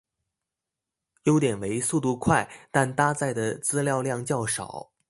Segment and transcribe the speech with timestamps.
[1.25, 4.91] 优点为速度快但搭载的资料量较少。